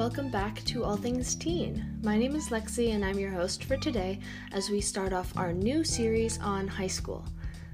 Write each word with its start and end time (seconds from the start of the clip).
welcome 0.00 0.30
back 0.30 0.64
to 0.64 0.82
All 0.82 0.96
Things 0.96 1.34
Teen. 1.34 1.98
My 2.02 2.16
name 2.16 2.34
is 2.34 2.48
Lexi, 2.48 2.94
and 2.94 3.04
I'm 3.04 3.18
your 3.18 3.32
host 3.32 3.64
for 3.64 3.76
today 3.76 4.18
as 4.50 4.70
we 4.70 4.80
start 4.80 5.12
off 5.12 5.36
our 5.36 5.52
new 5.52 5.84
series 5.84 6.38
on 6.40 6.66
high 6.66 6.86
school. 6.86 7.22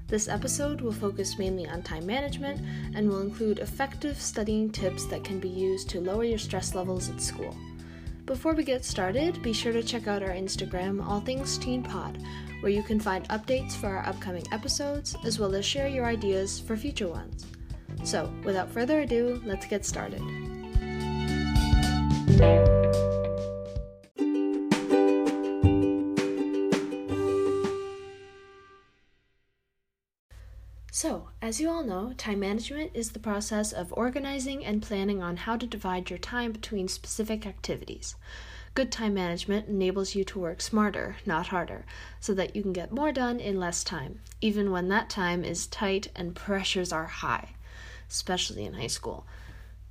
This 0.07 0.27
episode 0.27 0.81
will 0.81 0.91
focus 0.91 1.39
mainly 1.39 1.65
on 1.69 1.83
time 1.83 2.05
management 2.05 2.59
and 2.93 3.07
will 3.07 3.21
include 3.21 3.59
effective 3.59 4.21
studying 4.21 4.69
tips 4.69 5.05
that 5.05 5.23
can 5.23 5.39
be 5.39 5.47
used 5.47 5.89
to 5.91 6.01
lower 6.01 6.25
your 6.25 6.37
stress 6.37 6.75
levels 6.75 7.09
at 7.09 7.21
school. 7.21 7.55
Before 8.25 8.53
we 8.53 8.65
get 8.65 8.83
started, 8.83 9.41
be 9.41 9.53
sure 9.53 9.71
to 9.71 9.81
check 9.81 10.09
out 10.09 10.21
our 10.21 10.31
Instagram, 10.31 11.01
All 11.01 11.21
Things 11.21 11.57
Teen 11.57 11.81
Pod, 11.81 12.21
where 12.59 12.73
you 12.73 12.83
can 12.83 12.99
find 12.99 13.25
updates 13.29 13.71
for 13.71 13.87
our 13.87 14.05
upcoming 14.05 14.43
episodes 14.51 15.15
as 15.23 15.39
well 15.39 15.55
as 15.55 15.65
share 15.65 15.87
your 15.87 16.03
ideas 16.03 16.59
for 16.59 16.75
future 16.75 17.07
ones. 17.07 17.45
So, 18.03 18.29
without 18.43 18.69
further 18.69 18.99
ado, 18.99 19.41
let's 19.45 19.65
get 19.65 19.85
started. 19.85 20.46
So, 30.97 31.29
as 31.43 31.61
you 31.61 31.69
all 31.69 31.83
know, 31.83 32.13
time 32.17 32.39
management 32.39 32.89
is 32.95 33.11
the 33.11 33.19
process 33.19 33.71
of 33.71 33.93
organizing 33.93 34.65
and 34.65 34.81
planning 34.81 35.21
on 35.21 35.37
how 35.37 35.55
to 35.55 35.67
divide 35.67 36.09
your 36.09 36.17
time 36.17 36.51
between 36.51 36.87
specific 36.87 37.45
activities. 37.45 38.15
Good 38.73 38.91
time 38.91 39.13
management 39.13 39.67
enables 39.67 40.15
you 40.15 40.23
to 40.23 40.39
work 40.39 40.59
smarter, 40.59 41.17
not 41.23 41.49
harder, 41.49 41.85
so 42.19 42.33
that 42.33 42.55
you 42.55 42.63
can 42.63 42.73
get 42.73 42.91
more 42.91 43.11
done 43.11 43.39
in 43.39 43.59
less 43.59 43.83
time, 43.83 44.21
even 44.41 44.71
when 44.71 44.87
that 44.87 45.07
time 45.07 45.43
is 45.43 45.67
tight 45.67 46.07
and 46.15 46.35
pressures 46.35 46.91
are 46.91 47.05
high, 47.05 47.49
especially 48.09 48.65
in 48.65 48.73
high 48.73 48.87
school. 48.87 49.27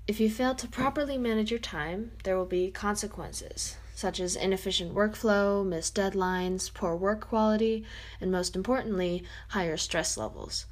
If 0.09 0.21
you 0.21 0.31
fail 0.31 0.55
to 0.55 0.69
properly 0.69 1.19
manage 1.19 1.51
your 1.51 1.59
time, 1.59 2.12
there 2.23 2.37
will 2.37 2.47
be 2.47 2.71
consequences, 2.71 3.77
such 3.93 4.21
as 4.21 4.37
inefficient 4.37 4.95
workflow, 4.95 5.67
missed 5.67 5.97
deadlines, 5.97 6.73
poor 6.73 6.95
work 6.95 7.23
quality, 7.23 7.85
and 8.21 8.31
most 8.31 8.55
importantly, 8.55 9.25
higher 9.49 9.77
stress 9.77 10.17
levels. 10.17 10.67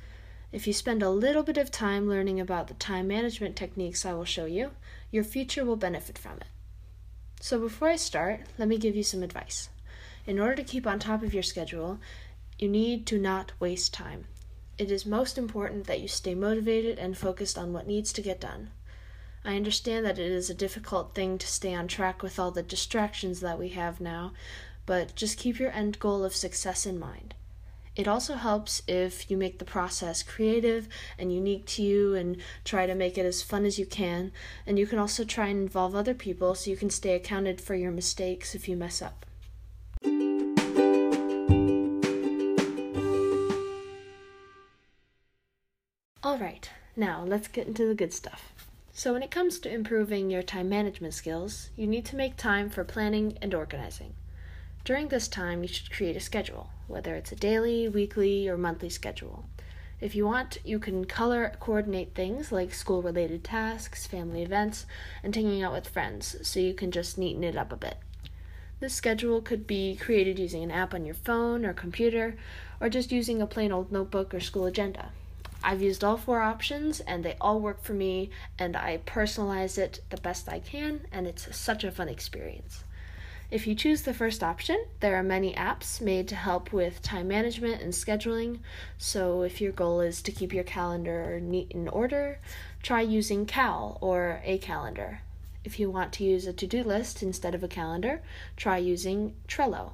If 0.52 0.68
you 0.68 0.72
spend 0.72 1.02
a 1.02 1.10
little 1.10 1.42
bit 1.42 1.56
of 1.56 1.72
time 1.72 2.08
learning 2.08 2.38
about 2.38 2.68
the 2.68 2.74
time 2.74 3.08
management 3.08 3.56
techniques 3.56 4.06
I 4.06 4.12
will 4.12 4.24
show 4.24 4.44
you, 4.44 4.70
your 5.10 5.24
future 5.24 5.64
will 5.64 5.74
benefit 5.74 6.16
from 6.16 6.36
it. 6.36 6.46
So, 7.40 7.58
before 7.58 7.88
I 7.88 7.96
start, 7.96 8.42
let 8.56 8.68
me 8.68 8.78
give 8.78 8.94
you 8.94 9.02
some 9.02 9.24
advice. 9.24 9.68
In 10.27 10.38
order 10.38 10.55
to 10.55 10.62
keep 10.62 10.86
on 10.86 11.00
top 11.00 11.24
of 11.24 11.34
your 11.34 11.42
schedule, 11.42 11.98
you 12.56 12.68
need 12.68 13.05
to 13.08 13.18
not 13.18 13.50
waste 13.58 13.92
time. 13.92 14.27
It 14.78 14.92
is 14.92 15.05
most 15.05 15.36
important 15.36 15.88
that 15.88 16.00
you 16.00 16.06
stay 16.06 16.36
motivated 16.36 17.00
and 17.00 17.18
focused 17.18 17.58
on 17.58 17.72
what 17.72 17.88
needs 17.88 18.12
to 18.12 18.22
get 18.22 18.40
done. 18.40 18.70
I 19.46 19.56
understand 19.56 20.06
that 20.06 20.18
it 20.18 20.32
is 20.32 20.48
a 20.48 20.54
difficult 20.54 21.14
thing 21.14 21.36
to 21.36 21.46
stay 21.46 21.74
on 21.74 21.86
track 21.86 22.22
with 22.22 22.38
all 22.38 22.50
the 22.50 22.62
distractions 22.62 23.40
that 23.40 23.58
we 23.58 23.68
have 23.70 24.00
now, 24.00 24.32
but 24.86 25.14
just 25.14 25.38
keep 25.38 25.58
your 25.58 25.70
end 25.70 25.98
goal 25.98 26.24
of 26.24 26.34
success 26.34 26.86
in 26.86 26.98
mind. 26.98 27.34
It 27.94 28.08
also 28.08 28.34
helps 28.34 28.82
if 28.88 29.30
you 29.30 29.36
make 29.36 29.58
the 29.58 29.64
process 29.64 30.22
creative 30.22 30.88
and 31.18 31.32
unique 31.32 31.66
to 31.66 31.82
you 31.82 32.14
and 32.14 32.38
try 32.64 32.86
to 32.86 32.94
make 32.94 33.18
it 33.18 33.26
as 33.26 33.42
fun 33.42 33.66
as 33.66 33.78
you 33.78 33.86
can. 33.86 34.32
And 34.66 34.78
you 34.78 34.86
can 34.86 34.98
also 34.98 35.24
try 35.24 35.48
and 35.48 35.60
involve 35.60 35.94
other 35.94 36.14
people 36.14 36.54
so 36.54 36.70
you 36.70 36.76
can 36.76 36.90
stay 36.90 37.14
accounted 37.14 37.60
for 37.60 37.74
your 37.74 37.92
mistakes 37.92 38.54
if 38.54 38.68
you 38.68 38.76
mess 38.76 39.02
up. 39.02 39.26
Alright, 46.24 46.70
now 46.96 47.22
let's 47.24 47.46
get 47.46 47.68
into 47.68 47.86
the 47.86 47.94
good 47.94 48.12
stuff. 48.12 48.63
So, 48.96 49.12
when 49.12 49.24
it 49.24 49.32
comes 49.32 49.58
to 49.58 49.74
improving 49.74 50.30
your 50.30 50.44
time 50.44 50.68
management 50.68 51.14
skills, 51.14 51.70
you 51.74 51.84
need 51.84 52.05
to 52.06 52.16
make 52.16 52.36
time 52.36 52.70
for 52.70 52.84
planning 52.84 53.36
and 53.42 53.52
organizing. 53.52 54.14
During 54.84 55.08
this 55.08 55.27
time, 55.27 55.62
you 55.62 55.68
should 55.68 55.90
create 55.90 56.14
a 56.14 56.20
schedule, 56.20 56.70
whether 56.86 57.16
it's 57.16 57.33
a 57.33 57.36
daily, 57.36 57.88
weekly, 57.88 58.48
or 58.48 58.56
monthly 58.56 58.88
schedule. 58.88 59.46
If 60.00 60.14
you 60.14 60.24
want, 60.27 60.58
you 60.64 60.78
can 60.78 61.06
color 61.06 61.56
coordinate 61.58 62.14
things 62.14 62.52
like 62.52 62.72
school 62.72 63.02
related 63.02 63.42
tasks, 63.42 64.06
family 64.06 64.44
events, 64.44 64.86
and 65.24 65.34
hanging 65.34 65.64
out 65.64 65.72
with 65.72 65.88
friends, 65.88 66.36
so 66.46 66.60
you 66.60 66.72
can 66.72 66.92
just 66.92 67.18
neaten 67.18 67.42
it 67.42 67.56
up 67.56 67.72
a 67.72 67.77
bit. 67.77 67.96
This 68.78 68.94
schedule 68.94 69.40
could 69.40 69.66
be 69.66 69.96
created 69.96 70.38
using 70.38 70.62
an 70.62 70.70
app 70.70 70.94
on 70.94 71.04
your 71.04 71.16
phone 71.16 71.66
or 71.66 71.72
computer, 71.72 72.36
or 72.80 72.88
just 72.88 73.10
using 73.10 73.42
a 73.42 73.46
plain 73.48 73.72
old 73.72 73.90
notebook 73.90 74.33
or 74.33 74.38
school 74.38 74.66
agenda. 74.66 75.10
I've 75.64 75.80
used 75.80 76.05
all 76.05 76.19
four 76.19 76.42
options 76.42 77.01
and 77.01 77.25
they 77.25 77.36
all 77.41 77.58
work 77.58 77.83
for 77.83 77.95
me, 77.95 78.29
and 78.58 78.77
I 78.77 78.98
personalize 79.07 79.79
it 79.79 80.01
the 80.11 80.19
best 80.19 80.47
I 80.47 80.61
can, 80.61 81.07
and 81.11 81.27
it's 81.27 81.57
such 81.57 81.85
a 81.85 81.91
fun 81.91 82.11
experience. 82.11 82.85
If 83.51 83.67
you 83.67 83.75
choose 83.75 84.02
the 84.02 84.13
first 84.13 84.42
option, 84.42 84.85
there 85.01 85.17
are 85.17 85.23
many 85.23 85.55
apps 85.55 86.01
made 86.01 86.29
to 86.29 86.35
help 86.35 86.73
with 86.73 87.01
time 87.01 87.29
management 87.29 87.80
and 87.80 87.92
scheduling. 87.92 88.58
So, 88.98 89.42
if 89.42 89.61
your 89.61 89.73
goal 89.73 90.01
is 90.01 90.20
to 90.23 90.33
keep 90.33 90.52
your 90.52 90.64
calendar 90.64 91.41
neat 91.41 91.73
and 91.75 91.89
order, 91.89 92.41
try 92.83 93.01
using 93.01 93.46
Cal 93.46 93.96
or 94.01 94.42
a 94.45 94.58
calendar. 94.58 95.20
If 95.63 95.81
you 95.81 95.91
want 95.91 96.13
to 96.14 96.25
use 96.25 96.46
a 96.46 96.52
to 96.52 96.67
do 96.67 96.83
list 96.83 97.23
instead 97.23 97.55
of 97.55 97.63
a 97.63 97.69
calendar, 97.69 98.20
try 98.57 98.77
using 98.77 99.35
Trello. 99.48 99.92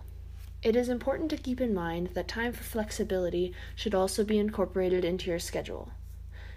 It 0.62 0.76
is 0.76 0.90
important 0.90 1.30
to 1.30 1.38
keep 1.38 1.58
in 1.58 1.72
mind 1.72 2.08
that 2.08 2.28
time 2.28 2.52
for 2.52 2.62
flexibility 2.62 3.54
should 3.74 3.94
also 3.94 4.24
be 4.24 4.38
incorporated 4.38 5.06
into 5.06 5.30
your 5.30 5.38
schedule. 5.38 5.92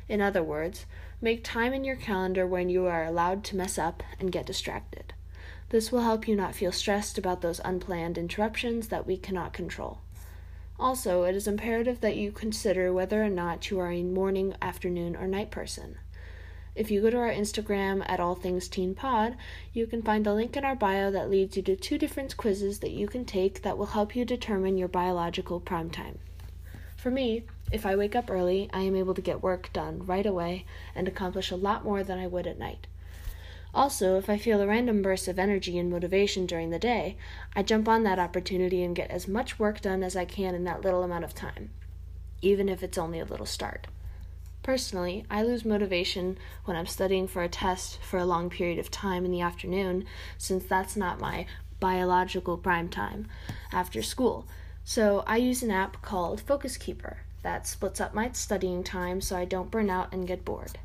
In 0.09 0.19
other 0.19 0.43
words, 0.43 0.85
make 1.21 1.41
time 1.41 1.73
in 1.73 1.85
your 1.85 1.95
calendar 1.95 2.45
when 2.45 2.67
you 2.67 2.85
are 2.85 3.05
allowed 3.05 3.45
to 3.45 3.55
mess 3.55 3.77
up 3.77 4.03
and 4.19 4.29
get 4.29 4.45
distracted. 4.45 5.13
This 5.69 5.89
will 5.89 6.01
help 6.01 6.27
you 6.27 6.35
not 6.35 6.53
feel 6.53 6.73
stressed 6.73 7.17
about 7.17 7.41
those 7.41 7.61
unplanned 7.63 8.17
interruptions 8.17 8.89
that 8.89 9.07
we 9.07 9.15
cannot 9.15 9.53
control. 9.53 9.99
Also, 10.77 11.23
it 11.23 11.33
is 11.33 11.47
imperative 11.47 12.01
that 12.01 12.17
you 12.17 12.33
consider 12.33 12.91
whether 12.91 13.23
or 13.23 13.29
not 13.29 13.71
you 13.71 13.79
are 13.79 13.91
a 13.91 14.03
morning, 14.03 14.53
afternoon, 14.61 15.15
or 15.15 15.27
night 15.27 15.49
person. 15.49 15.97
If 16.75 16.89
you 16.89 17.01
go 17.01 17.11
to 17.11 17.17
our 17.17 17.31
Instagram 17.31 18.03
at 18.07 18.19
All 18.19 18.33
Things 18.33 18.67
Teen 18.67 18.95
Pod, 18.95 19.37
you 19.73 19.85
can 19.85 20.01
find 20.01 20.25
the 20.25 20.33
link 20.33 20.57
in 20.57 20.65
our 20.65 20.75
bio 20.75 21.11
that 21.11 21.29
leads 21.29 21.55
you 21.55 21.61
to 21.63 21.75
two 21.75 21.99
different 21.99 22.35
quizzes 22.35 22.79
that 22.79 22.89
you 22.89 23.07
can 23.07 23.25
take 23.25 23.61
that 23.61 23.77
will 23.77 23.85
help 23.87 24.15
you 24.15 24.25
determine 24.25 24.75
your 24.77 24.87
biological 24.87 25.59
prime 25.59 25.91
time. 25.91 26.17
For 26.97 27.11
me, 27.11 27.43
if 27.71 27.85
I 27.85 27.95
wake 27.95 28.15
up 28.15 28.31
early, 28.31 28.71
I 28.73 28.81
am 28.81 28.95
able 28.95 29.13
to 29.13 29.21
get 29.21 29.43
work 29.43 29.71
done 29.71 30.03
right 30.07 30.25
away 30.25 30.65
and 30.95 31.07
accomplish 31.07 31.51
a 31.51 31.55
lot 31.55 31.83
more 31.83 32.03
than 32.03 32.17
I 32.17 32.25
would 32.25 32.47
at 32.47 32.57
night. 32.57 32.87
Also, 33.71 34.17
if 34.17 34.27
I 34.27 34.39
feel 34.39 34.59
a 34.59 34.67
random 34.67 35.03
burst 35.03 35.27
of 35.27 35.37
energy 35.37 35.77
and 35.77 35.91
motivation 35.91 36.47
during 36.47 36.71
the 36.71 36.79
day, 36.79 37.17
I 37.55 37.61
jump 37.61 37.87
on 37.87 38.01
that 38.03 38.19
opportunity 38.19 38.83
and 38.83 38.95
get 38.95 39.11
as 39.11 39.27
much 39.27 39.59
work 39.59 39.81
done 39.81 40.01
as 40.01 40.15
I 40.15 40.25
can 40.25 40.55
in 40.55 40.63
that 40.63 40.81
little 40.81 41.03
amount 41.03 41.23
of 41.23 41.35
time, 41.35 41.69
even 42.41 42.67
if 42.67 42.81
it's 42.81 42.97
only 42.97 43.19
a 43.19 43.25
little 43.25 43.45
start. 43.45 43.87
Personally, 44.63 45.25
I 45.29 45.43
lose 45.43 45.65
motivation 45.65 46.37
when 46.63 46.77
I'm 46.77 46.87
studying 46.87 47.27
for 47.27 47.43
a 47.43 47.49
test 47.49 47.99
for 48.01 48.17
a 48.17 48.25
long 48.25 48.49
period 48.49 48.79
of 48.79 48.89
time 48.89 49.25
in 49.25 49.31
the 49.31 49.41
afternoon, 49.41 50.05
since 50.37 50.63
that's 50.63 50.95
not 50.95 51.19
my 51.19 51.45
biological 51.81 52.57
prime 52.57 52.87
time 52.87 53.27
after 53.73 54.01
school. 54.01 54.47
So 54.85 55.25
I 55.27 55.35
use 55.35 55.63
an 55.63 55.71
app 55.71 56.01
called 56.01 56.39
Focus 56.39 56.77
Keeper 56.77 57.17
that 57.41 57.67
splits 57.67 57.99
up 57.99 58.13
my 58.13 58.31
studying 58.31 58.85
time 58.85 59.19
so 59.19 59.35
I 59.35 59.43
don't 59.43 59.69
burn 59.69 59.89
out 59.89 60.13
and 60.13 60.25
get 60.25 60.45
bored. 60.45 60.79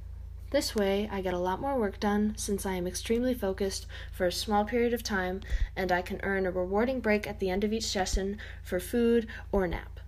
This 0.50 0.75
way, 0.75 1.09
I 1.12 1.21
get 1.21 1.34
a 1.34 1.39
lot 1.39 1.60
more 1.60 1.78
work 1.78 2.00
done 2.00 2.34
since 2.37 2.66
I 2.66 2.75
am 2.75 2.87
extremely 2.87 3.34
focused 3.34 3.87
for 4.10 4.27
a 4.27 4.33
small 4.33 4.65
period 4.65 4.93
of 4.93 5.05
time 5.05 5.43
and 5.77 5.93
I 5.93 6.03
can 6.03 6.21
earn 6.25 6.47
a 6.47 6.50
rewarding 6.50 6.99
break 6.99 7.28
at 7.28 7.39
the 7.39 7.50
end 7.50 7.62
of 7.62 7.72
each 7.72 7.87
session 7.87 8.39
for 8.65 8.81
food 8.81 9.28
or 9.53 9.69
nap. 9.69 10.01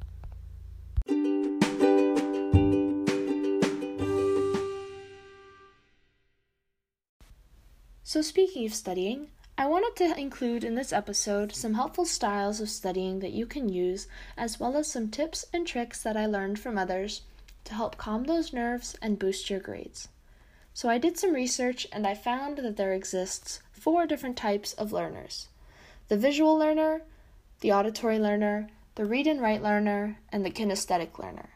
So, 8.10 8.22
speaking 8.22 8.66
of 8.66 8.74
studying, 8.74 9.28
I 9.56 9.66
wanted 9.66 9.94
to 9.98 10.18
include 10.18 10.64
in 10.64 10.74
this 10.74 10.92
episode 10.92 11.54
some 11.54 11.74
helpful 11.74 12.04
styles 12.04 12.60
of 12.60 12.68
studying 12.68 13.20
that 13.20 13.30
you 13.30 13.46
can 13.46 13.68
use, 13.68 14.08
as 14.36 14.58
well 14.58 14.76
as 14.76 14.90
some 14.90 15.10
tips 15.10 15.46
and 15.52 15.64
tricks 15.64 16.02
that 16.02 16.16
I 16.16 16.26
learned 16.26 16.58
from 16.58 16.76
others 16.76 17.22
to 17.66 17.74
help 17.74 17.98
calm 17.98 18.24
those 18.24 18.52
nerves 18.52 18.96
and 19.00 19.16
boost 19.16 19.48
your 19.48 19.60
grades. 19.60 20.08
So 20.74 20.88
I 20.88 20.98
did 20.98 21.18
some 21.18 21.32
research 21.32 21.86
and 21.92 22.04
I 22.04 22.16
found 22.16 22.58
that 22.58 22.76
there 22.76 22.94
exists 22.94 23.60
four 23.70 24.08
different 24.08 24.36
types 24.36 24.72
of 24.72 24.92
learners. 24.92 25.46
The 26.08 26.16
visual 26.16 26.56
learner, 26.58 27.02
the 27.60 27.70
auditory 27.70 28.18
learner, 28.18 28.70
the 28.96 29.04
read 29.04 29.28
and 29.28 29.40
write 29.40 29.62
learner, 29.62 30.18
and 30.32 30.44
the 30.44 30.50
kinesthetic 30.50 31.16
learner. 31.20 31.50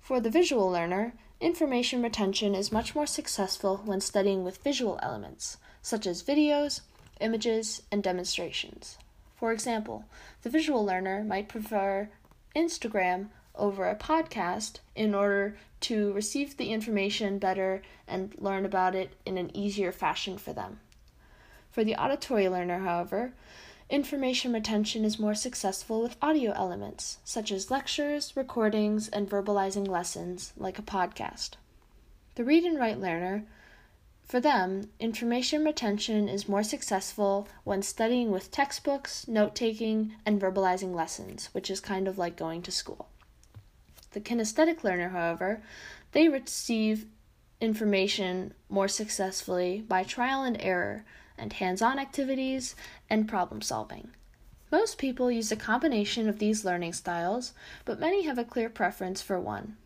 For 0.00 0.20
the 0.20 0.30
visual 0.30 0.70
learner, 0.70 1.14
information 1.40 2.02
retention 2.02 2.54
is 2.54 2.72
much 2.72 2.94
more 2.94 3.06
successful 3.06 3.82
when 3.84 4.00
studying 4.00 4.44
with 4.44 4.62
visual 4.62 4.98
elements, 5.02 5.58
such 5.82 6.06
as 6.06 6.22
videos, 6.22 6.80
images, 7.20 7.82
and 7.90 8.02
demonstrations. 8.02 8.98
For 9.36 9.52
example, 9.52 10.04
the 10.42 10.50
visual 10.50 10.84
learner 10.84 11.22
might 11.24 11.48
prefer 11.48 12.08
Instagram 12.56 13.28
over 13.54 13.88
a 13.88 13.96
podcast 13.96 14.78
in 14.94 15.14
order 15.14 15.56
to 15.80 16.12
receive 16.12 16.56
the 16.56 16.72
information 16.72 17.38
better 17.38 17.82
and 18.08 18.34
learn 18.38 18.64
about 18.64 18.94
it 18.94 19.12
in 19.26 19.38
an 19.38 19.54
easier 19.56 19.92
fashion 19.92 20.38
for 20.38 20.52
them. 20.52 20.80
For 21.70 21.84
the 21.84 21.96
auditory 21.96 22.48
learner, 22.48 22.78
however, 22.78 23.32
information 23.90 24.52
retention 24.52 25.04
is 25.04 25.18
more 25.18 25.34
successful 25.34 26.02
with 26.02 26.16
audio 26.22 26.52
elements, 26.52 27.18
such 27.24 27.52
as 27.52 27.70
lectures, 27.70 28.32
recordings, 28.36 29.08
and 29.08 29.28
verbalizing 29.28 29.86
lessons, 29.86 30.52
like 30.56 30.78
a 30.78 30.82
podcast. 30.82 31.52
The 32.36 32.44
read 32.44 32.64
and 32.64 32.78
write 32.78 33.00
learner, 33.00 33.44
for 34.24 34.40
them, 34.40 34.90
information 34.98 35.64
retention 35.64 36.28
is 36.28 36.48
more 36.48 36.62
successful 36.62 37.46
when 37.62 37.82
studying 37.82 38.30
with 38.30 38.50
textbooks, 38.50 39.28
note 39.28 39.54
taking, 39.54 40.14
and 40.24 40.40
verbalizing 40.40 40.94
lessons, 40.94 41.50
which 41.52 41.70
is 41.70 41.80
kind 41.80 42.08
of 42.08 42.16
like 42.16 42.36
going 42.36 42.62
to 42.62 42.72
school. 42.72 43.08
The 44.12 44.20
kinesthetic 44.20 44.82
learner, 44.82 45.10
however, 45.10 45.62
they 46.12 46.28
receive 46.28 47.06
information 47.60 48.54
more 48.68 48.88
successfully 48.88 49.84
by 49.86 50.04
trial 50.04 50.42
and 50.42 50.56
error 50.60 51.04
and 51.38 51.52
hands 51.52 51.82
on 51.82 51.98
activities 51.98 52.74
and 53.10 53.28
problem 53.28 53.60
solving. 53.62 54.10
Most 54.70 54.98
people 54.98 55.30
use 55.30 55.52
a 55.52 55.56
combination 55.56 56.28
of 56.28 56.38
these 56.38 56.64
learning 56.64 56.94
styles, 56.94 57.52
but 57.84 58.00
many 58.00 58.24
have 58.24 58.38
a 58.38 58.44
clear 58.44 58.68
preference 58.68 59.22
for 59.22 59.38
one. 59.38 59.76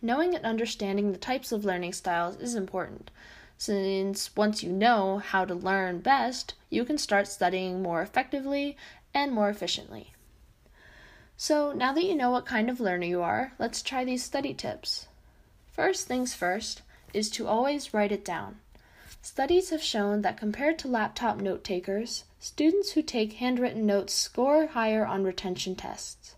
Knowing 0.00 0.34
and 0.34 0.44
understanding 0.44 1.12
the 1.12 1.18
types 1.18 1.52
of 1.52 1.64
learning 1.64 1.92
styles 1.92 2.36
is 2.36 2.54
important 2.54 3.10
since 3.58 4.34
once 4.36 4.62
you 4.62 4.70
know 4.70 5.18
how 5.18 5.44
to 5.44 5.54
learn 5.54 5.98
best, 5.98 6.54
you 6.70 6.84
can 6.84 6.96
start 6.96 7.26
studying 7.26 7.82
more 7.82 8.00
effectively 8.00 8.76
and 9.12 9.32
more 9.32 9.50
efficiently. 9.50 10.14
So, 11.36 11.72
now 11.72 11.92
that 11.92 12.04
you 12.04 12.14
know 12.14 12.30
what 12.30 12.46
kind 12.46 12.70
of 12.70 12.80
learner 12.80 13.06
you 13.06 13.20
are, 13.20 13.52
let's 13.58 13.82
try 13.82 14.04
these 14.04 14.24
study 14.24 14.54
tips. 14.54 15.08
First 15.72 16.06
things 16.06 16.34
first 16.34 16.82
is 17.12 17.28
to 17.30 17.48
always 17.48 17.92
write 17.92 18.12
it 18.12 18.24
down. 18.24 18.60
Studies 19.20 19.70
have 19.70 19.82
shown 19.82 20.22
that 20.22 20.36
compared 20.36 20.78
to 20.78 20.88
laptop 20.88 21.40
note 21.40 21.64
takers, 21.64 22.24
students 22.38 22.92
who 22.92 23.02
take 23.02 23.34
handwritten 23.34 23.84
notes 23.84 24.14
score 24.14 24.68
higher 24.68 25.04
on 25.04 25.24
retention 25.24 25.74
tests. 25.74 26.36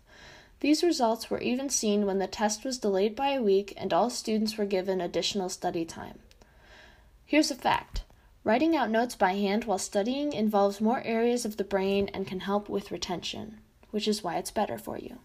These 0.61 0.83
results 0.83 1.29
were 1.29 1.41
even 1.41 1.69
seen 1.69 2.05
when 2.05 2.19
the 2.19 2.27
test 2.27 2.63
was 2.63 2.77
delayed 2.77 3.15
by 3.15 3.29
a 3.29 3.41
week 3.41 3.73
and 3.77 3.93
all 3.93 4.09
students 4.09 4.57
were 4.57 4.65
given 4.65 4.99
additional 5.01 5.49
study 5.49 5.85
time. 5.85 6.19
Here's 7.25 7.51
a 7.51 7.55
fact 7.55 8.03
writing 8.43 8.75
out 8.75 8.89
notes 8.89 9.15
by 9.15 9.33
hand 9.33 9.65
while 9.65 9.77
studying 9.77 10.33
involves 10.33 10.81
more 10.81 11.01
areas 11.03 11.45
of 11.45 11.57
the 11.57 11.63
brain 11.63 12.09
and 12.13 12.27
can 12.27 12.41
help 12.41 12.67
with 12.67 12.91
retention, 12.91 13.59
which 13.91 14.07
is 14.07 14.23
why 14.23 14.37
it's 14.37 14.51
better 14.51 14.77
for 14.77 14.97
you. 14.97 15.19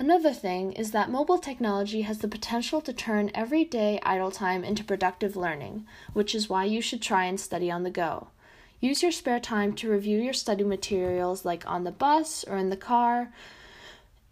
Another 0.00 0.32
thing 0.32 0.72
is 0.72 0.92
that 0.92 1.10
mobile 1.10 1.36
technology 1.36 2.00
has 2.00 2.20
the 2.20 2.26
potential 2.26 2.80
to 2.80 2.90
turn 2.90 3.30
everyday 3.34 4.00
idle 4.02 4.30
time 4.30 4.64
into 4.64 4.82
productive 4.82 5.36
learning, 5.36 5.86
which 6.14 6.34
is 6.34 6.48
why 6.48 6.64
you 6.64 6.80
should 6.80 7.02
try 7.02 7.26
and 7.26 7.38
study 7.38 7.70
on 7.70 7.82
the 7.82 7.90
go. 7.90 8.28
Use 8.80 9.02
your 9.02 9.12
spare 9.12 9.38
time 9.38 9.74
to 9.74 9.90
review 9.90 10.18
your 10.18 10.32
study 10.32 10.64
materials 10.64 11.44
like 11.44 11.68
on 11.68 11.84
the 11.84 11.90
bus 11.90 12.46
or 12.48 12.56
in 12.56 12.70
the 12.70 12.78
car, 12.78 13.30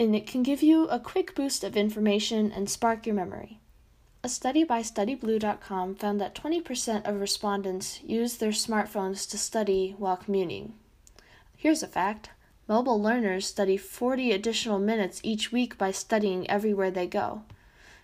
and 0.01 0.17
it 0.17 0.27
can 0.27 0.43
give 0.43 0.63
you 0.63 0.89
a 0.89 0.99
quick 0.99 1.35
boost 1.35 1.63
of 1.63 1.77
information 1.77 2.51
and 2.51 2.71
spark 2.71 3.05
your 3.05 3.15
memory. 3.15 3.61
A 4.25 4.31
study 4.31 4.65
by 4.65 4.81
StudyBlue.com 4.81 5.97
found 5.97 6.19
that 6.19 6.35
20% 6.35 7.07
of 7.07 7.21
respondents 7.21 8.01
use 8.03 8.39
their 8.39 8.53
smartphones 8.53 9.29
to 9.29 9.37
study 9.37 9.95
while 9.99 10.17
commuting. 10.17 10.73
Here's 11.55 11.83
a 11.83 11.87
fact 11.87 12.31
mobile 12.69 13.01
learners 13.01 13.47
study 13.47 13.77
40 13.77 14.31
additional 14.31 14.79
minutes 14.79 15.21
each 15.25 15.51
week 15.51 15.79
by 15.79 15.91
studying 15.91 16.49
everywhere 16.51 16.91
they 16.91 17.07
go. 17.07 17.43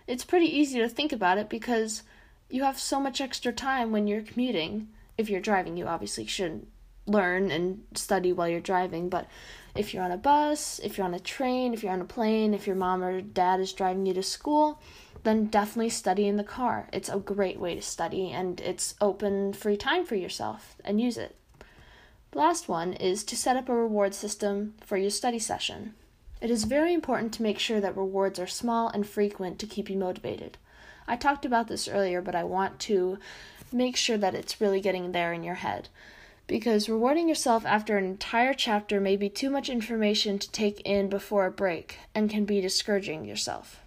It's 0.07 0.25
pretty 0.25 0.47
easy 0.47 0.79
to 0.79 0.89
think 0.89 1.13
about 1.13 1.37
it 1.37 1.49
because 1.49 2.03
you 2.49 2.63
have 2.63 2.79
so 2.79 2.99
much 2.99 3.21
extra 3.21 3.53
time 3.53 3.91
when 3.91 4.07
you're 4.07 4.21
commuting. 4.21 4.89
If 5.17 5.29
you're 5.29 5.39
driving, 5.39 5.77
you 5.77 5.85
obviously 5.87 6.25
shouldn't 6.25 6.67
learn 7.07 7.51
and 7.51 7.83
study 7.93 8.33
while 8.33 8.49
you're 8.49 8.59
driving, 8.59 9.09
but 9.09 9.27
if 9.75 9.93
you're 9.93 10.03
on 10.03 10.11
a 10.11 10.17
bus, 10.17 10.79
if 10.83 10.97
you're 10.97 11.05
on 11.05 11.13
a 11.13 11.19
train, 11.19 11.73
if 11.73 11.83
you're 11.83 11.93
on 11.93 12.01
a 12.01 12.05
plane, 12.05 12.53
if 12.53 12.65
your 12.65 12.75
mom 12.75 13.03
or 13.03 13.21
dad 13.21 13.59
is 13.59 13.73
driving 13.73 14.05
you 14.05 14.13
to 14.13 14.23
school, 14.23 14.81
then 15.23 15.45
definitely 15.45 15.89
study 15.89 16.27
in 16.27 16.37
the 16.37 16.43
car. 16.43 16.87
It's 16.91 17.09
a 17.09 17.17
great 17.17 17.59
way 17.59 17.75
to 17.75 17.81
study 17.81 18.31
and 18.31 18.59
it's 18.61 18.95
open 19.01 19.53
free 19.53 19.77
time 19.77 20.05
for 20.05 20.15
yourself 20.15 20.75
and 20.83 20.99
use 20.99 21.17
it. 21.17 21.35
The 22.35 22.41
last 22.41 22.67
one 22.67 22.91
is 22.91 23.23
to 23.23 23.37
set 23.37 23.55
up 23.55 23.69
a 23.69 23.73
reward 23.73 24.13
system 24.13 24.73
for 24.85 24.97
your 24.97 25.09
study 25.09 25.39
session. 25.39 25.93
It 26.41 26.51
is 26.51 26.65
very 26.65 26.93
important 26.93 27.33
to 27.35 27.43
make 27.43 27.59
sure 27.59 27.79
that 27.79 27.95
rewards 27.95 28.39
are 28.39 28.45
small 28.45 28.89
and 28.89 29.07
frequent 29.07 29.57
to 29.59 29.65
keep 29.65 29.89
you 29.89 29.95
motivated. 29.95 30.57
I 31.07 31.15
talked 31.15 31.45
about 31.45 31.69
this 31.69 31.87
earlier, 31.87 32.21
but 32.21 32.35
I 32.35 32.43
want 32.43 32.77
to 32.81 33.19
make 33.71 33.95
sure 33.95 34.17
that 34.17 34.35
it's 34.35 34.59
really 34.59 34.81
getting 34.81 35.13
there 35.13 35.31
in 35.31 35.45
your 35.45 35.55
head. 35.55 35.87
Because 36.45 36.89
rewarding 36.89 37.29
yourself 37.29 37.65
after 37.65 37.97
an 37.97 38.03
entire 38.03 38.53
chapter 38.53 38.99
may 38.99 39.15
be 39.15 39.29
too 39.29 39.49
much 39.49 39.69
information 39.69 40.37
to 40.37 40.51
take 40.51 40.81
in 40.81 41.07
before 41.07 41.45
a 41.45 41.51
break 41.51 41.99
and 42.13 42.29
can 42.29 42.43
be 42.43 42.59
discouraging 42.59 43.23
yourself. 43.23 43.79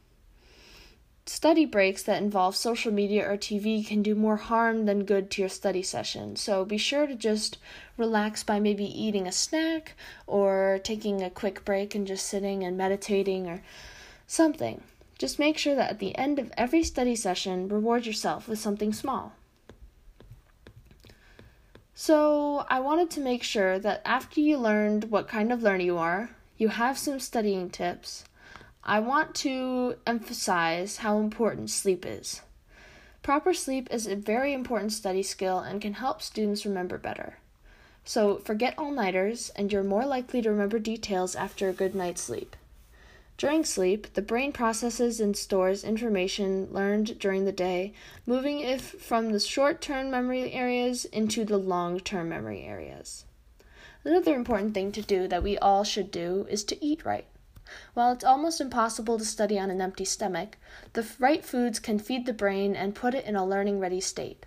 Study 1.29 1.67
breaks 1.67 2.03
that 2.05 2.23
involve 2.23 2.57
social 2.57 2.91
media 2.91 3.31
or 3.31 3.37
TV 3.37 3.87
can 3.87 4.03
do 4.03 4.15
more 4.15 4.39
harm 4.39 4.87
than 4.87 5.05
good 5.05 5.31
to 5.31 5.43
your 5.43 5.51
study 5.51 5.83
session, 5.83 6.37
so 6.37 6.65
be 6.65 6.79
sure 6.79 7.07
to 7.07 7.15
just 7.15 7.59
relax 7.99 8.43
by 8.43 8.59
maybe 8.59 8.87
eating 8.87 9.27
a 9.27 9.31
snack 9.31 9.93
or 10.27 10.81
taking 10.83 11.23
a 11.23 11.29
quick 11.29 11.67
break 11.67 11.95
and 11.95 12.07
just 12.07 12.25
sitting 12.25 12.65
and 12.65 12.79
meditating 12.79 13.47
or 13.47 13.63
something. 14.27 14.83
Just 15.19 15.39
make 15.39 15.59
sure 15.59 15.75
that 15.75 15.91
at 15.91 15.99
the 15.99 16.17
end 16.17 16.39
of 16.39 16.51
every 16.57 16.83
study 16.83 17.15
session, 17.15 17.69
reward 17.69 18.07
yourself 18.07 18.49
with 18.49 18.59
something 18.59 18.95
small. 18.95 19.35
So, 21.95 22.65
I 22.71 22.81
wanted 22.81 23.11
to 23.11 23.21
make 23.21 23.43
sure 23.43 23.79
that 23.79 24.01
after 24.03 24.41
you 24.41 24.57
learned 24.57 25.11
what 25.11 25.29
kind 25.29 25.53
of 25.53 25.63
learner 25.63 25.85
you 25.85 25.99
are, 25.99 26.31
you 26.57 26.69
have 26.69 26.97
some 26.97 27.21
studying 27.21 27.69
tips 27.69 28.25
I 28.89 29.01
want 29.01 29.35
to 29.45 29.97
emphasize 30.07 30.97
how 30.97 31.19
important 31.19 31.69
sleep 31.69 32.07
is. 32.07 32.41
Proper 33.23 33.53
sleep 33.53 33.87
is 33.91 34.07
a 34.07 34.17
very 34.17 34.55
important 34.55 34.95
study 34.95 35.23
skill 35.23 35.59
and 35.59 35.83
can 35.83 35.93
help 35.93 36.23
students 36.23 36.65
remember 36.65 36.97
better. 36.97 37.37
So, 38.07 38.39
forget 38.39 38.73
all 38.79 38.91
nighters, 38.91 39.51
and 39.51 39.71
you're 39.71 39.85
more 39.85 40.07
likely 40.07 40.41
to 40.41 40.49
remember 40.49 40.79
details 40.79 41.37
after 41.37 41.69
a 41.69 41.75
good 41.75 41.95
night's 41.95 42.23
sleep. 42.23 42.57
During 43.37 43.63
sleep, 43.63 44.15
the 44.15 44.23
brain 44.23 44.53
processes 44.53 45.21
and 45.21 45.37
stores 45.37 45.85
information 45.85 46.69
learned 46.73 47.19
during 47.19 47.45
the 47.45 47.53
day, 47.53 47.93
moving 48.25 48.61
it 48.61 48.81
from 48.81 49.33
the 49.33 49.41
short 49.41 49.83
term 49.83 50.11
memory 50.11 50.51
areas 50.55 51.05
into 51.05 51.45
the 51.45 51.59
long 51.59 52.01
term 52.01 52.31
memory 52.31 52.63
areas. 52.63 53.27
Another 54.03 54.35
important 54.35 54.73
thing 54.73 54.93
to 54.93 55.03
do 55.03 55.29
that 55.29 55.43
we 55.43 55.59
all 55.59 55.85
should 55.85 56.11
do 56.11 56.47
is 56.49 56.65
to 56.65 56.83
eat 56.83 57.05
right. 57.05 57.27
While 57.95 58.13
it's 58.13 58.25
almost 58.25 58.61
impossible 58.61 59.19
to 59.19 59.25
study 59.25 59.59
on 59.59 59.71
an 59.71 59.81
empty 59.81 60.05
stomach, 60.05 60.57
the 60.93 61.07
right 61.19 61.45
foods 61.45 61.79
can 61.79 61.99
feed 61.99 62.27
the 62.27 62.33
brain 62.33 62.77
and 62.77 62.95
put 62.95 63.15
it 63.15 63.25
in 63.25 63.37
a 63.37 63.47
learning 63.47 63.81
ready 63.81 64.01
state. 64.01 64.47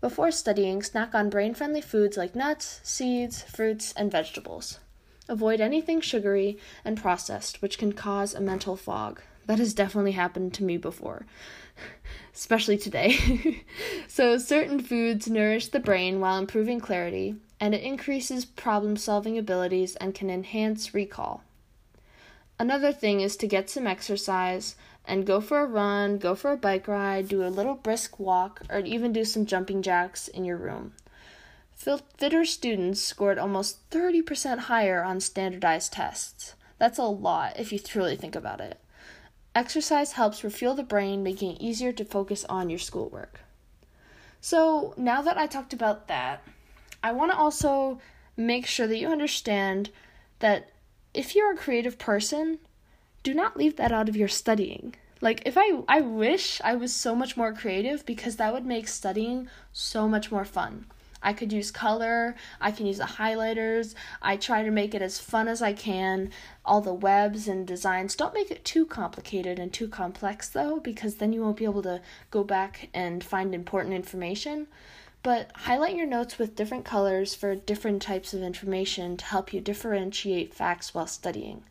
Before 0.00 0.30
studying, 0.30 0.82
snack 0.82 1.14
on 1.14 1.30
brain 1.30 1.54
friendly 1.54 1.80
foods 1.80 2.16
like 2.16 2.34
nuts, 2.34 2.80
seeds, 2.82 3.42
fruits, 3.42 3.94
and 3.96 4.12
vegetables. 4.12 4.78
Avoid 5.28 5.60
anything 5.60 6.02
sugary 6.02 6.58
and 6.84 7.00
processed, 7.00 7.62
which 7.62 7.78
can 7.78 7.92
cause 7.92 8.34
a 8.34 8.40
mental 8.40 8.76
fog. 8.76 9.22
That 9.46 9.58
has 9.58 9.72
definitely 9.72 10.12
happened 10.12 10.52
to 10.54 10.64
me 10.64 10.76
before, 10.76 11.24
especially 12.34 12.76
today. 12.76 13.64
so, 14.08 14.36
certain 14.36 14.80
foods 14.80 15.28
nourish 15.28 15.68
the 15.68 15.80
brain 15.80 16.20
while 16.20 16.38
improving 16.38 16.80
clarity, 16.80 17.36
and 17.58 17.74
it 17.74 17.82
increases 17.82 18.44
problem 18.44 18.96
solving 18.96 19.38
abilities 19.38 19.96
and 19.96 20.14
can 20.14 20.28
enhance 20.28 20.92
recall. 20.92 21.42
Another 22.58 22.92
thing 22.92 23.20
is 23.20 23.36
to 23.36 23.48
get 23.48 23.68
some 23.68 23.86
exercise 23.86 24.76
and 25.04 25.26
go 25.26 25.40
for 25.40 25.60
a 25.60 25.66
run, 25.66 26.18
go 26.18 26.34
for 26.34 26.52
a 26.52 26.56
bike 26.56 26.88
ride, 26.88 27.28
do 27.28 27.44
a 27.44 27.48
little 27.48 27.74
brisk 27.74 28.18
walk, 28.18 28.62
or 28.70 28.80
even 28.80 29.12
do 29.12 29.24
some 29.24 29.44
jumping 29.44 29.82
jacks 29.82 30.28
in 30.28 30.44
your 30.44 30.56
room. 30.56 30.92
Fitter 31.74 32.44
students 32.44 33.00
scored 33.00 33.38
almost 33.38 33.90
30% 33.90 34.60
higher 34.60 35.02
on 35.02 35.20
standardized 35.20 35.92
tests. 35.92 36.54
That's 36.78 36.98
a 36.98 37.02
lot 37.02 37.58
if 37.58 37.72
you 37.72 37.78
truly 37.78 38.16
think 38.16 38.34
about 38.34 38.60
it. 38.60 38.80
Exercise 39.54 40.12
helps 40.12 40.42
refuel 40.42 40.74
the 40.74 40.82
brain, 40.82 41.22
making 41.22 41.52
it 41.52 41.60
easier 41.60 41.92
to 41.92 42.04
focus 42.04 42.44
on 42.46 42.70
your 42.70 42.78
schoolwork. 42.78 43.40
So, 44.40 44.94
now 44.96 45.22
that 45.22 45.38
I 45.38 45.46
talked 45.46 45.72
about 45.72 46.08
that, 46.08 46.42
I 47.02 47.12
want 47.12 47.32
to 47.32 47.38
also 47.38 48.00
make 48.36 48.66
sure 48.66 48.86
that 48.86 48.98
you 48.98 49.08
understand 49.08 49.90
that 50.40 50.70
if 51.14 51.34
you're 51.34 51.52
a 51.52 51.56
creative 51.56 51.98
person, 51.98 52.58
do 53.22 53.32
not 53.32 53.56
leave 53.56 53.76
that 53.76 53.92
out 53.92 54.08
of 54.08 54.16
your 54.16 54.28
studying. 54.28 54.94
Like 55.20 55.42
if 55.46 55.56
I 55.56 55.82
I 55.88 56.00
wish 56.00 56.60
I 56.62 56.74
was 56.74 56.92
so 56.92 57.14
much 57.14 57.36
more 57.36 57.54
creative 57.54 58.04
because 58.04 58.36
that 58.36 58.52
would 58.52 58.66
make 58.66 58.88
studying 58.88 59.48
so 59.72 60.08
much 60.08 60.30
more 60.30 60.44
fun. 60.44 60.86
I 61.22 61.32
could 61.32 61.52
use 61.54 61.70
color, 61.70 62.34
I 62.60 62.70
can 62.70 62.84
use 62.84 62.98
the 62.98 63.04
highlighters. 63.04 63.94
I 64.20 64.36
try 64.36 64.62
to 64.62 64.70
make 64.70 64.94
it 64.94 65.00
as 65.00 65.18
fun 65.18 65.48
as 65.48 65.62
I 65.62 65.72
can. 65.72 66.30
All 66.66 66.82
the 66.82 66.92
webs 66.92 67.48
and 67.48 67.66
designs. 67.66 68.14
Don't 68.14 68.34
make 68.34 68.50
it 68.50 68.64
too 68.64 68.84
complicated 68.84 69.58
and 69.58 69.72
too 69.72 69.88
complex 69.88 70.50
though 70.50 70.80
because 70.80 71.14
then 71.14 71.32
you 71.32 71.40
won't 71.40 71.56
be 71.56 71.64
able 71.64 71.82
to 71.84 72.02
go 72.30 72.44
back 72.44 72.90
and 72.92 73.24
find 73.24 73.54
important 73.54 73.94
information. 73.94 74.66
But 75.24 75.50
highlight 75.54 75.96
your 75.96 76.06
notes 76.06 76.38
with 76.38 76.54
different 76.54 76.84
colors 76.84 77.34
for 77.34 77.54
different 77.54 78.02
types 78.02 78.34
of 78.34 78.42
information 78.42 79.16
to 79.16 79.24
help 79.24 79.54
you 79.54 79.60
differentiate 79.60 80.52
facts 80.52 80.92
while 80.92 81.06
studying. 81.06 81.64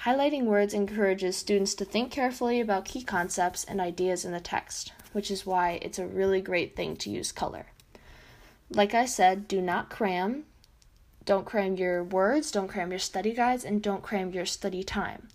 Highlighting 0.00 0.44
words 0.44 0.74
encourages 0.74 1.36
students 1.36 1.74
to 1.74 1.84
think 1.84 2.10
carefully 2.10 2.60
about 2.60 2.84
key 2.84 3.04
concepts 3.04 3.62
and 3.62 3.80
ideas 3.80 4.24
in 4.24 4.32
the 4.32 4.40
text, 4.40 4.92
which 5.12 5.30
is 5.30 5.46
why 5.46 5.78
it's 5.82 6.00
a 6.00 6.06
really 6.06 6.40
great 6.40 6.74
thing 6.74 6.96
to 6.96 7.10
use 7.10 7.30
color. 7.30 7.66
Like 8.70 8.92
I 8.92 9.04
said, 9.04 9.46
do 9.46 9.62
not 9.62 9.88
cram. 9.88 10.46
Don't 11.24 11.46
cram 11.46 11.76
your 11.76 12.02
words, 12.02 12.50
don't 12.50 12.66
cram 12.66 12.90
your 12.90 12.98
study 12.98 13.32
guides, 13.32 13.64
and 13.64 13.80
don't 13.80 14.02
cram 14.02 14.32
your 14.32 14.46
study 14.46 14.82
time. 14.82 15.28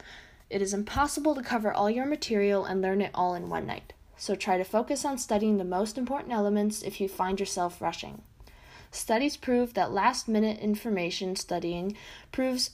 It 0.49 0.61
is 0.61 0.73
impossible 0.73 1.35
to 1.35 1.41
cover 1.41 1.71
all 1.71 1.89
your 1.89 2.05
material 2.05 2.65
and 2.65 2.81
learn 2.81 3.01
it 3.01 3.11
all 3.13 3.33
in 3.33 3.47
one 3.47 3.65
night, 3.65 3.93
so 4.17 4.35
try 4.35 4.57
to 4.57 4.63
focus 4.63 5.05
on 5.05 5.17
studying 5.17 5.57
the 5.57 5.63
most 5.63 5.97
important 5.97 6.33
elements 6.33 6.81
if 6.81 6.99
you 7.01 7.07
find 7.07 7.39
yourself 7.39 7.81
rushing. 7.81 8.21
Studies 8.91 9.35
prove 9.35 9.73
that 9.73 9.91
last 9.91 10.27
minute 10.27 10.59
information 10.59 11.35
studying 11.35 11.97
proves 12.31 12.71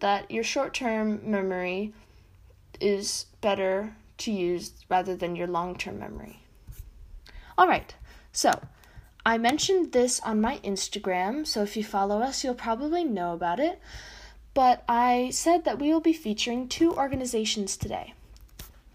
that 0.00 0.30
your 0.30 0.42
short 0.42 0.74
term 0.74 1.20
memory 1.22 1.92
is 2.80 3.26
better 3.40 3.94
to 4.18 4.32
use 4.32 4.72
rather 4.88 5.14
than 5.14 5.36
your 5.36 5.46
long 5.46 5.76
term 5.76 5.98
memory. 5.98 6.40
All 7.56 7.68
right, 7.68 7.94
so 8.32 8.60
I 9.24 9.38
mentioned 9.38 9.92
this 9.92 10.18
on 10.20 10.40
my 10.40 10.58
Instagram, 10.58 11.46
so 11.46 11.62
if 11.62 11.76
you 11.76 11.84
follow 11.84 12.20
us, 12.20 12.42
you'll 12.42 12.54
probably 12.54 13.04
know 13.04 13.32
about 13.34 13.60
it. 13.60 13.80
But 14.54 14.82
I 14.88 15.30
said 15.30 15.64
that 15.64 15.78
we 15.78 15.92
will 15.92 16.00
be 16.00 16.12
featuring 16.12 16.68
two 16.68 16.94
organizations 16.94 17.76
today. 17.76 18.14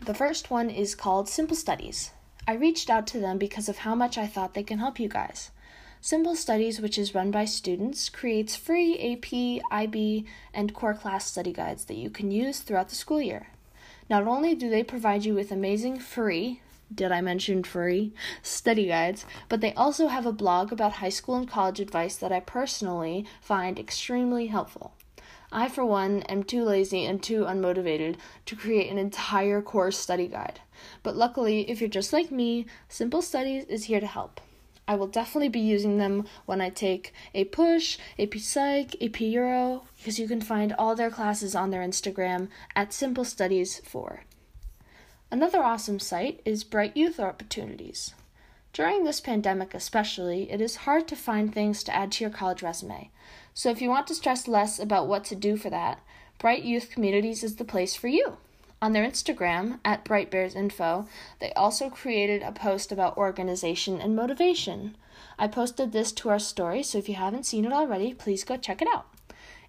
The 0.01 0.13
first 0.13 0.51
one 0.51 0.69
is 0.69 0.93
called 0.93 1.27
Simple 1.27 1.55
Studies. 1.55 2.11
I 2.47 2.53
reached 2.53 2.89
out 2.89 3.07
to 3.07 3.19
them 3.19 3.37
because 3.37 3.67
of 3.67 3.79
how 3.79 3.95
much 3.95 4.17
I 4.17 4.27
thought 4.27 4.53
they 4.53 4.63
can 4.63 4.79
help 4.79 4.99
you 4.99 5.07
guys. 5.07 5.51
Simple 5.99 6.35
Studies, 6.35 6.79
which 6.79 6.99
is 6.99 7.15
run 7.15 7.31
by 7.31 7.45
students, 7.45 8.09
creates 8.09 8.55
free 8.55 8.99
AP, 8.99 9.63
IB, 9.71 10.25
and 10.53 10.73
core 10.73 10.93
class 10.93 11.25
study 11.25 11.51
guides 11.51 11.85
that 11.85 11.97
you 11.97 12.11
can 12.11 12.29
use 12.29 12.59
throughout 12.59 12.89
the 12.89 12.95
school 12.95 13.19
year. 13.19 13.47
Not 14.07 14.27
only 14.27 14.53
do 14.53 14.69
they 14.69 14.83
provide 14.83 15.25
you 15.25 15.33
with 15.33 15.51
amazing 15.51 15.99
free, 15.99 16.61
did 16.93 17.11
I 17.11 17.21
mention 17.21 17.63
free, 17.63 18.13
study 18.43 18.87
guides, 18.87 19.25
but 19.49 19.61
they 19.61 19.73
also 19.73 20.09
have 20.09 20.27
a 20.27 20.31
blog 20.31 20.71
about 20.71 20.93
high 20.93 21.09
school 21.09 21.35
and 21.35 21.49
college 21.49 21.79
advice 21.79 22.15
that 22.17 22.31
I 22.31 22.41
personally 22.41 23.25
find 23.41 23.79
extremely 23.79 24.47
helpful. 24.47 24.93
I, 25.51 25.69
for 25.69 25.85
one, 25.85 26.21
am 26.23 26.43
too 26.43 26.63
lazy 26.63 27.05
and 27.05 27.21
too 27.21 27.43
unmotivated 27.43 28.17
to 28.45 28.55
create 28.55 28.91
an 28.91 28.97
entire 28.97 29.61
course 29.61 29.97
study 29.97 30.27
guide. 30.27 30.59
But 31.03 31.15
luckily, 31.15 31.69
if 31.69 31.79
you're 31.79 31.89
just 31.89 32.13
like 32.13 32.31
me, 32.31 32.65
Simple 32.89 33.21
Studies 33.21 33.65
is 33.65 33.85
here 33.85 33.99
to 33.99 34.07
help. 34.07 34.41
I 34.87 34.95
will 34.95 35.07
definitely 35.07 35.49
be 35.49 35.59
using 35.59 35.97
them 35.97 36.25
when 36.45 36.61
I 36.61 36.69
take 36.69 37.13
APUSH, 37.33 37.97
AP 38.19 38.35
Psych, 38.35 38.95
AP 39.01 39.21
Euro, 39.21 39.83
because 39.97 40.19
you 40.19 40.27
can 40.27 40.41
find 40.41 40.73
all 40.73 40.95
their 40.95 41.09
classes 41.09 41.55
on 41.55 41.71
their 41.71 41.81
Instagram 41.81 42.49
at 42.75 42.93
Simple 42.93 43.25
Studies 43.25 43.79
4. 43.83 44.23
Another 45.31 45.63
awesome 45.63 45.99
site 45.99 46.39
is 46.45 46.63
Bright 46.63 46.95
Youth 46.95 47.19
Opportunities. 47.19 48.13
During 48.73 49.05
this 49.05 49.21
pandemic, 49.21 49.73
especially, 49.73 50.51
it 50.51 50.61
is 50.61 50.75
hard 50.75 51.07
to 51.07 51.15
find 51.15 51.51
things 51.51 51.83
to 51.83 51.95
add 51.95 52.11
to 52.13 52.23
your 52.23 52.31
college 52.31 52.61
resume. 52.61 53.09
So, 53.57 53.69
if 53.69 53.81
you 53.81 53.89
want 53.89 54.05
to 54.07 54.15
stress 54.15 54.49
less 54.49 54.79
about 54.79 55.07
what 55.07 55.23
to 55.25 55.35
do 55.35 55.55
for 55.55 55.69
that, 55.69 56.01
Bright 56.39 56.63
Youth 56.63 56.89
Communities 56.89 57.41
is 57.41 57.55
the 57.55 57.63
place 57.63 57.95
for 57.95 58.09
you. 58.09 58.35
On 58.81 58.91
their 58.91 59.09
Instagram, 59.09 59.79
at 59.85 60.03
Bright 60.03 60.29
Bears 60.29 60.55
Info, 60.55 61.07
they 61.39 61.53
also 61.53 61.89
created 61.89 62.41
a 62.41 62.51
post 62.51 62.91
about 62.91 63.15
organization 63.15 64.01
and 64.01 64.13
motivation. 64.13 64.97
I 65.39 65.47
posted 65.47 65.93
this 65.93 66.11
to 66.11 66.29
our 66.29 66.37
story, 66.37 66.83
so 66.83 66.97
if 66.97 67.07
you 67.07 67.15
haven't 67.15 67.45
seen 67.45 67.63
it 67.63 67.71
already, 67.71 68.13
please 68.13 68.43
go 68.43 68.57
check 68.57 68.81
it 68.81 68.89
out. 68.93 69.05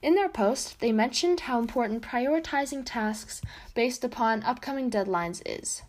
In 0.03 0.17
their 0.17 0.29
post, 0.29 0.81
they 0.81 0.91
mentioned 0.91 1.41
how 1.43 1.61
important 1.61 2.03
prioritizing 2.03 2.83
tasks 2.85 3.41
based 3.77 4.03
upon 4.03 4.43
upcoming 4.43 4.91
deadlines 4.91 5.43
is. 5.47 5.83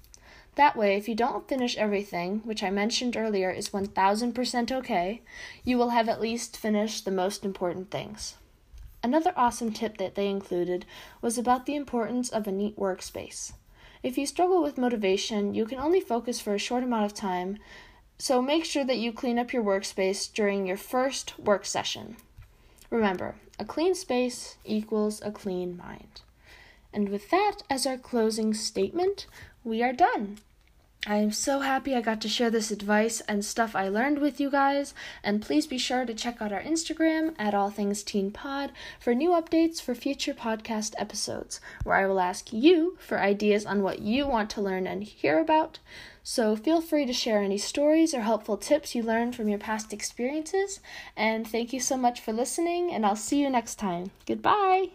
That 0.57 0.75
way, 0.75 0.97
if 0.97 1.07
you 1.07 1.13
don't 1.13 1.47
finish 1.47 1.77
everything, 1.77 2.41
which 2.43 2.63
I 2.63 2.71
mentioned 2.71 3.15
earlier 3.15 3.51
is 3.51 3.69
1000% 3.69 4.71
okay, 4.71 5.21
you 5.63 5.77
will 5.77 5.89
have 5.89 6.09
at 6.09 6.19
least 6.19 6.57
finished 6.57 7.05
the 7.05 7.11
most 7.11 7.45
important 7.45 7.91
things. 7.91 8.37
Another 9.03 9.33
awesome 9.37 9.71
tip 9.71 9.99
that 9.99 10.15
they 10.15 10.27
included 10.27 10.87
was 11.21 11.37
about 11.37 11.67
the 11.67 11.75
importance 11.75 12.29
of 12.29 12.47
a 12.47 12.51
neat 12.51 12.75
workspace. 12.75 13.53
If 14.01 14.17
you 14.17 14.25
struggle 14.25 14.63
with 14.63 14.79
motivation, 14.79 15.53
you 15.53 15.67
can 15.67 15.77
only 15.77 16.01
focus 16.01 16.41
for 16.41 16.55
a 16.55 16.59
short 16.59 16.83
amount 16.83 17.05
of 17.05 17.13
time, 17.13 17.59
so 18.17 18.41
make 18.41 18.65
sure 18.65 18.83
that 18.83 18.97
you 18.97 19.13
clean 19.13 19.37
up 19.37 19.53
your 19.53 19.63
workspace 19.63 20.27
during 20.33 20.65
your 20.65 20.75
first 20.75 21.37
work 21.37 21.67
session. 21.67 22.17
Remember, 22.89 23.35
a 23.59 23.65
clean 23.65 23.93
space 23.93 24.57
equals 24.65 25.21
a 25.23 25.31
clean 25.31 25.77
mind. 25.77 26.21
And 26.91 27.09
with 27.09 27.29
that 27.29 27.57
as 27.69 27.85
our 27.85 27.97
closing 27.97 28.55
statement, 28.55 29.27
we 29.63 29.83
are 29.83 29.93
done. 29.93 30.39
I 31.09 31.15
am 31.15 31.31
so 31.31 31.61
happy 31.61 31.95
I 31.95 32.01
got 32.01 32.19
to 32.21 32.27
share 32.27 32.49
this 32.49 32.69
advice 32.69 33.21
and 33.29 33.45
stuff 33.45 33.77
I 33.77 33.87
learned 33.87 34.19
with 34.19 34.41
you 34.41 34.51
guys. 34.51 34.93
And 35.23 35.41
please 35.41 35.65
be 35.65 35.77
sure 35.77 36.05
to 36.05 36.13
check 36.13 36.41
out 36.41 36.51
our 36.51 36.61
Instagram 36.61 37.33
at 37.39 37.53
All 37.53 37.69
Things 37.69 38.03
Teen 38.03 38.29
Pod 38.29 38.73
for 38.99 39.15
new 39.15 39.29
updates 39.29 39.81
for 39.81 39.95
future 39.95 40.33
podcast 40.33 40.95
episodes, 40.97 41.61
where 41.85 41.95
I 41.95 42.07
will 42.07 42.19
ask 42.19 42.51
you 42.51 42.97
for 42.99 43.21
ideas 43.21 43.65
on 43.65 43.83
what 43.83 43.99
you 43.99 44.27
want 44.27 44.49
to 44.51 44.61
learn 44.61 44.85
and 44.85 45.01
hear 45.01 45.39
about. 45.39 45.79
So 46.23 46.57
feel 46.57 46.81
free 46.81 47.05
to 47.05 47.13
share 47.13 47.41
any 47.41 47.57
stories 47.57 48.13
or 48.13 48.23
helpful 48.23 48.57
tips 48.57 48.93
you 48.93 49.01
learned 49.01 49.33
from 49.33 49.47
your 49.47 49.59
past 49.59 49.93
experiences. 49.93 50.81
And 51.15 51.47
thank 51.47 51.71
you 51.71 51.79
so 51.79 51.95
much 51.95 52.19
for 52.19 52.33
listening, 52.33 52.91
and 52.91 53.05
I'll 53.05 53.15
see 53.15 53.39
you 53.41 53.49
next 53.49 53.75
time. 53.75 54.11
Goodbye. 54.25 54.89